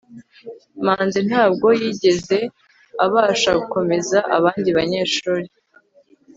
[0.85, 2.37] manzi ntabwo yigeze
[3.05, 5.47] abasha gukomeza abandi banyeshuri